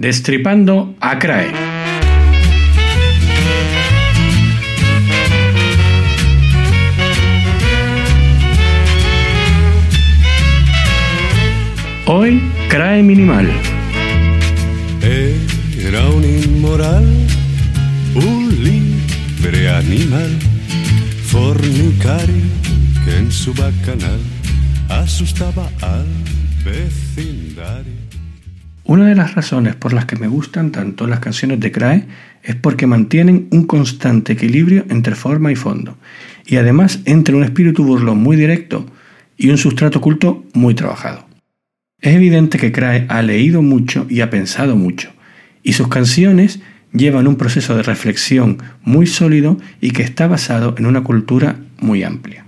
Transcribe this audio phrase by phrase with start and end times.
[0.00, 1.52] Destripando a CRAE.
[12.06, 12.40] Hoy,
[12.70, 13.46] CRAE Minimal.
[15.02, 17.04] Era un inmoral,
[18.14, 20.30] un libre animal,
[21.24, 22.46] fornicario
[23.04, 24.20] que en su bacanal
[24.88, 26.06] asustaba al
[26.64, 27.99] vecindario.
[28.90, 32.08] Una de las razones por las que me gustan tanto las canciones de Crae
[32.42, 35.96] es porque mantienen un constante equilibrio entre forma y fondo,
[36.44, 38.84] y además entre un espíritu burlón muy directo
[39.36, 41.24] y un sustrato culto muy trabajado.
[42.00, 45.12] Es evidente que Crae ha leído mucho y ha pensado mucho,
[45.62, 46.58] y sus canciones
[46.92, 52.02] llevan un proceso de reflexión muy sólido y que está basado en una cultura muy
[52.02, 52.44] amplia.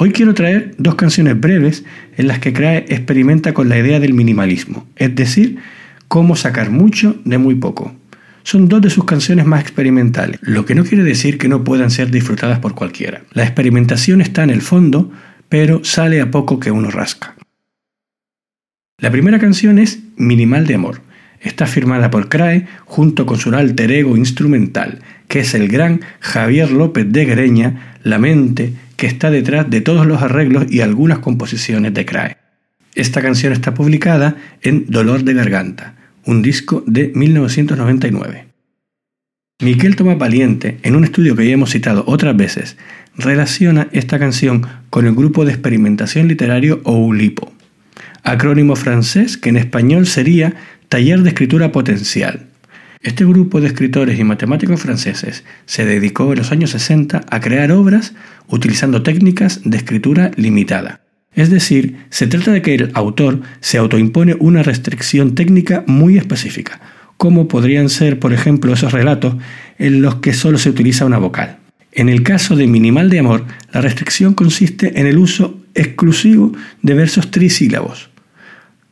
[0.00, 1.84] Hoy quiero traer dos canciones breves
[2.16, 5.58] en las que Crae experimenta con la idea del minimalismo, es decir,
[6.06, 7.92] cómo sacar mucho de muy poco.
[8.44, 11.90] Son dos de sus canciones más experimentales, lo que no quiere decir que no puedan
[11.90, 13.22] ser disfrutadas por cualquiera.
[13.32, 15.10] La experimentación está en el fondo,
[15.48, 17.34] pero sale a poco que uno rasca.
[18.98, 21.00] La primera canción es Minimal de Amor.
[21.40, 26.70] Está firmada por Crae junto con su alter ego instrumental, que es el gran Javier
[26.70, 31.94] López de Greña, la mente que está detrás de todos los arreglos y algunas composiciones
[31.94, 32.36] de Crae.
[32.96, 38.48] Esta canción está publicada en Dolor de Garganta, un disco de 1999.
[39.62, 42.76] Miquel Tomás Valiente, en un estudio que ya hemos citado otras veces,
[43.16, 47.52] relaciona esta canción con el grupo de experimentación literario Oulipo,
[48.24, 50.54] acrónimo francés que en español sería
[50.88, 52.47] Taller de Escritura Potencial,
[53.00, 57.70] este grupo de escritores y matemáticos franceses se dedicó en los años 60 a crear
[57.70, 58.14] obras
[58.48, 61.00] utilizando técnicas de escritura limitada.
[61.34, 66.80] Es decir, se trata de que el autor se autoimpone una restricción técnica muy específica,
[67.16, 69.36] como podrían ser, por ejemplo, esos relatos
[69.78, 71.58] en los que solo se utiliza una vocal.
[71.92, 76.94] En el caso de Minimal de Amor, la restricción consiste en el uso exclusivo de
[76.94, 78.10] versos trisílabos,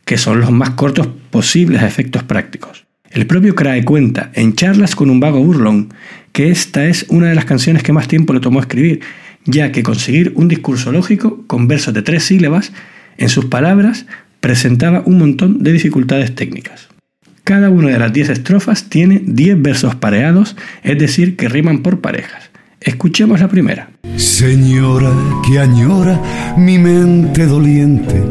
[0.05, 2.86] que son los más cortos posibles a efectos prácticos.
[3.17, 5.89] El propio Crae cuenta en charlas con un vago burlón
[6.33, 9.01] que esta es una de las canciones que más tiempo le tomó escribir,
[9.47, 12.73] ya que conseguir un discurso lógico con versos de tres sílabas,
[13.17, 14.05] en sus palabras,
[14.41, 16.89] presentaba un montón de dificultades técnicas.
[17.43, 22.03] Cada una de las diez estrofas tiene diez versos pareados, es decir, que riman por
[22.03, 22.51] parejas.
[22.83, 23.89] Escuchemos la primera.
[24.17, 25.11] Señora
[25.49, 26.21] que añora
[26.59, 28.23] mi mente doliente,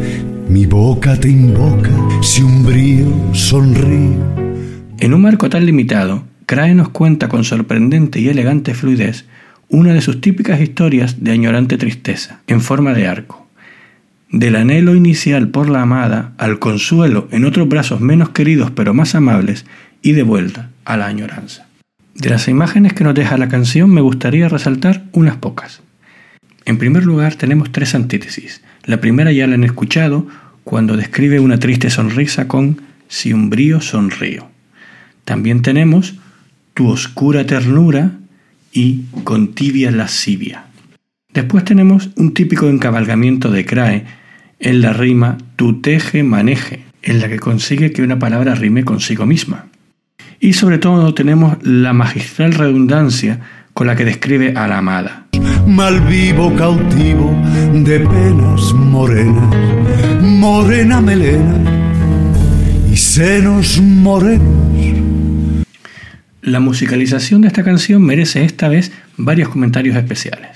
[0.47, 1.89] mi boca te invoca,
[2.21, 4.44] si un brío sonríe
[4.99, 9.25] en un marco tan limitado, Crae nos cuenta con sorprendente y elegante fluidez
[9.67, 13.47] una de sus típicas historias de añorante tristeza, en forma de arco.
[14.29, 19.15] Del anhelo inicial por la amada al consuelo en otros brazos menos queridos pero más
[19.15, 19.65] amables
[20.01, 21.67] y de vuelta a la añoranza.
[22.13, 25.81] De las imágenes que nos deja la canción me gustaría resaltar unas pocas.
[26.65, 28.61] En primer lugar tenemos tres antítesis.
[28.83, 30.27] La primera ya la han escuchado
[30.63, 34.54] cuando describe una triste sonrisa con si un brío sonrío.
[35.25, 36.15] También tenemos
[36.75, 38.11] tu oscura ternura
[38.71, 40.65] y con tibia lascivia.
[41.33, 44.05] Después tenemos un típico encabalgamiento de Crae
[44.59, 49.25] en la rima tu teje maneje, en la que consigue que una palabra rime consigo
[49.25, 49.67] misma.
[50.39, 53.39] Y sobre todo tenemos la magistral redundancia
[53.73, 55.27] con la que describe a la amada.
[55.67, 57.35] Mal vivo cautivo
[57.73, 59.55] de penas morenas,
[60.21, 61.57] morena melena
[62.91, 65.04] y senos morenos
[66.45, 70.51] la musicalización de esta canción merece esta vez varios comentarios especiales.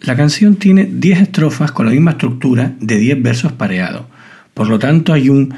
[0.00, 4.06] La canción tiene 10 estrofas con la misma estructura de 10 versos pareados,
[4.54, 5.54] por lo tanto hay un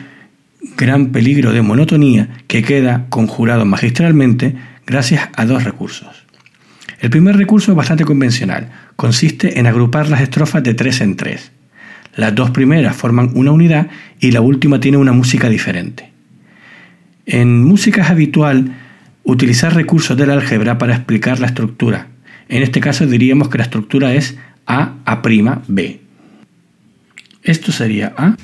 [0.76, 4.56] gran peligro de monotonía que queda conjurado magistralmente
[4.86, 6.26] gracias a dos recursos.
[7.00, 11.50] El primer recurso es bastante convencional, consiste en agrupar las estrofas de tres en tres.
[12.14, 13.88] Las dos primeras forman una unidad
[14.20, 16.17] y la última tiene una música diferente.
[17.30, 18.74] En música es habitual
[19.22, 22.06] utilizar recursos del álgebra para explicar la estructura.
[22.48, 25.22] En este caso diríamos que la estructura es A, A',
[25.68, 26.00] B.
[27.42, 28.34] Esto sería A.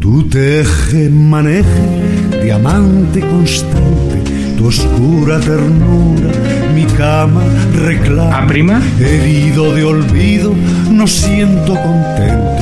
[0.00, 4.18] Tu teje, maneje, diamante constante,
[4.58, 6.32] tu oscura ternura,
[6.74, 7.44] mi cama
[7.80, 8.38] reclama.
[8.40, 9.00] A'.
[9.00, 10.52] Herido de olvido,
[10.90, 12.56] no siento contento,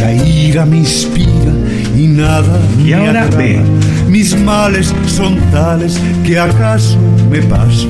[0.00, 1.52] la ira me inspira
[1.96, 2.60] y nada.
[2.84, 3.71] Y ahora B
[4.12, 6.98] mis males son tales que acaso
[7.30, 7.88] me paso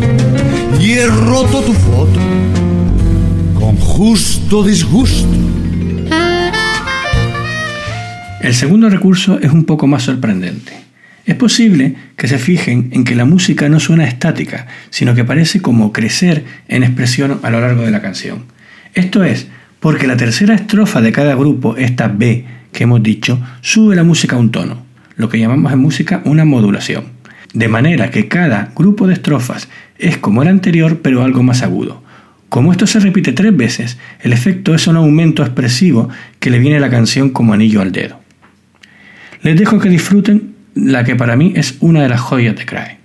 [0.80, 2.20] y he roto tu foto
[3.58, 5.26] con justo disgusto.
[8.40, 10.72] El segundo recurso es un poco más sorprendente.
[11.26, 15.60] Es posible que se fijen en que la música no suena estática, sino que parece
[15.60, 18.44] como crecer en expresión a lo largo de la canción.
[18.94, 19.48] Esto es
[19.80, 24.36] porque la tercera estrofa de cada grupo, esta B que hemos dicho, sube la música
[24.36, 24.81] a un tono,
[25.16, 27.04] lo que llamamos en música una modulación.
[27.54, 29.68] De manera que cada grupo de estrofas
[29.98, 32.02] es como el anterior pero algo más agudo.
[32.48, 36.76] Como esto se repite tres veces, el efecto es un aumento expresivo que le viene
[36.76, 38.20] a la canción como anillo al dedo.
[39.42, 43.01] Les dejo que disfruten la que para mí es una de las joyas de Cry.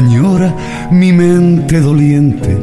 [0.00, 0.54] Añora
[0.90, 2.56] mi mente doliente,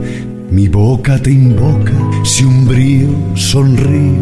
[0.50, 1.94] mi boca te invoca,
[2.24, 4.20] si un brío sonríe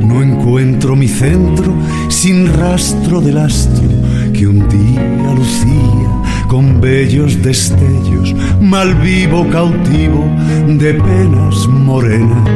[0.00, 1.74] no encuentro mi centro
[2.08, 3.88] sin rastro del astro
[4.32, 6.08] que un día lucía
[6.46, 10.24] con bellos destellos, mal vivo cautivo
[10.68, 12.48] de penas morenas,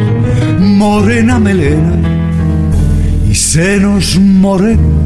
[0.60, 1.98] morena melena
[3.28, 5.00] y senos morenos.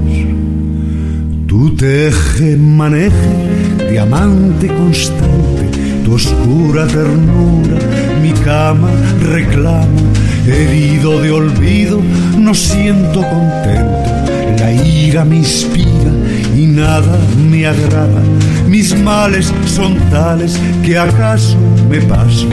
[1.46, 3.53] Tu teje, maneje,
[3.94, 5.70] diamante constante,
[6.04, 7.78] tu oscura ternura,
[8.20, 10.02] mi cama reclama
[10.44, 12.00] herido de olvido,
[12.36, 14.10] no siento contento.
[14.58, 16.10] La ira me inspira
[16.56, 17.16] y nada
[17.48, 18.20] me agrada.
[18.66, 21.56] Mis males son tales que acaso
[21.88, 22.48] me paso.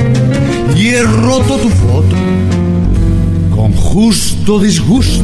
[0.76, 2.16] Y he roto tu foto
[3.56, 5.24] con justo disgusto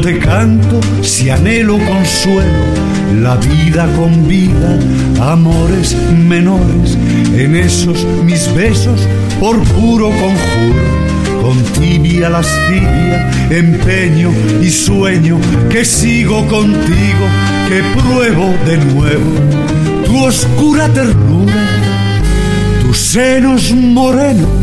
[0.00, 2.64] te canto, si anhelo consuelo,
[3.20, 4.78] la vida con vida,
[5.20, 6.96] amores menores,
[7.36, 9.00] en esos mis besos
[9.38, 14.30] por puro conjuro, con tibia lascivia, empeño
[14.62, 17.26] y sueño, que sigo contigo,
[17.68, 19.30] que pruebo de nuevo
[20.04, 21.66] tu oscura ternura,
[22.82, 24.61] tus senos morenos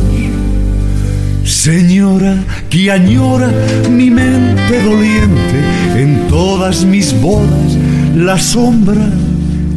[1.49, 2.37] Señora
[2.69, 3.51] que añora
[3.89, 5.59] mi mente doliente,
[5.95, 7.75] en todas mis bodas
[8.15, 9.01] la sombra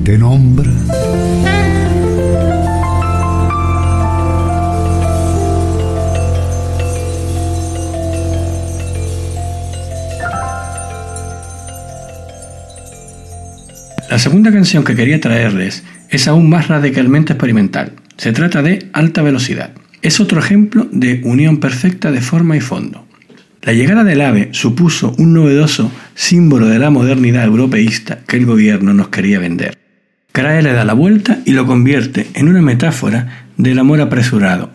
[0.05, 0.71] te nombra.
[14.11, 17.95] La segunda canción que quería traerles es aún más radicalmente experimental.
[18.19, 19.71] Se trata de Alta Velocidad.
[20.02, 23.06] Es otro ejemplo de unión perfecta de forma y fondo.
[23.62, 28.93] La llegada del AVE supuso un novedoso símbolo de la modernidad europeísta que el gobierno
[28.93, 29.78] nos quería vender.
[30.32, 34.70] Crae le da la vuelta y lo convierte en una metáfora del amor apresurado,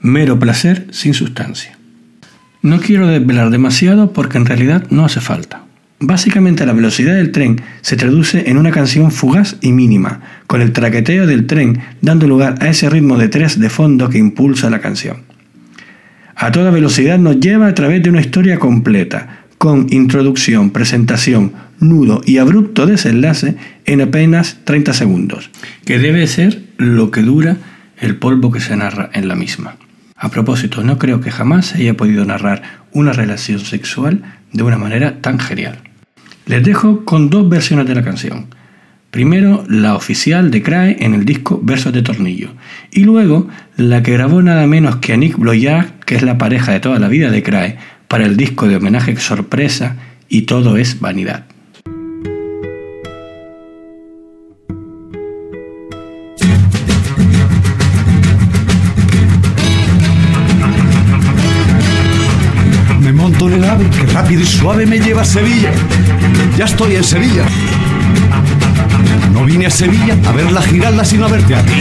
[0.00, 1.76] mero placer sin sustancia.
[2.62, 5.64] No quiero desvelar demasiado porque en realidad no hace falta.
[6.00, 10.72] Básicamente la velocidad del tren se traduce en una canción fugaz y mínima, con el
[10.72, 14.80] traqueteo del tren dando lugar a ese ritmo de tres de fondo que impulsa la
[14.80, 15.24] canción.
[16.36, 22.20] A toda velocidad nos lleva a través de una historia completa, con introducción, presentación, nudo
[22.24, 25.50] y abrupto desenlace en apenas 30 segundos,
[25.84, 27.56] que debe ser lo que dura
[27.98, 29.76] el polvo que se narra en la misma.
[30.14, 32.62] A propósito, no creo que jamás haya podido narrar
[32.92, 35.87] una relación sexual de una manera tan genial.
[36.48, 38.46] Les dejo con dos versiones de la canción.
[39.10, 42.48] Primero, la oficial de Crae en el disco Versos de Tornillo.
[42.90, 46.80] Y luego, la que grabó nada menos que Nick Bloyard, que es la pareja de
[46.80, 47.76] toda la vida de Crae,
[48.08, 49.96] para el disco de homenaje sorpresa
[50.30, 51.44] y todo es vanidad.
[64.28, 65.70] Rápido y suave me lleva a Sevilla
[66.58, 67.44] ya estoy en Sevilla.
[69.32, 71.72] No vine a Sevilla a ver la giralda sino a verte a ti.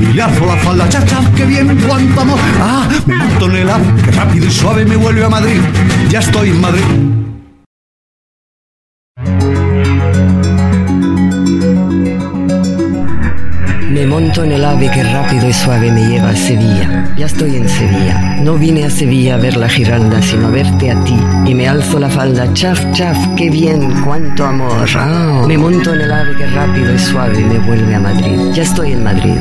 [0.00, 2.38] Y le la falda, chacha, que bien, cuánto amor.
[2.58, 5.60] Ah, me monto en el ave, que rápido y suave me vuelve a Madrid.
[6.08, 7.23] Ya estoy en Madrid.
[14.14, 17.12] Monto en el ave que rápido y suave me lleva a Sevilla.
[17.16, 18.36] Ya estoy en Sevilla.
[18.40, 21.18] No vine a Sevilla a ver la giralda, sino a verte a ti.
[21.46, 24.88] Y me alzo la falda, chaf, chaf, qué bien, cuánto amor.
[24.94, 28.38] Ah, me monto en el ave que rápido y suave me vuelve a Madrid.
[28.52, 29.40] Ya estoy en Madrid.